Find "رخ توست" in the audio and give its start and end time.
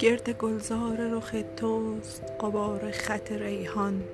0.96-2.22